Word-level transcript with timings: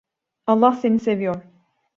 Allah 0.47 0.73
seni 0.75 0.99
seviyor. 0.99 1.41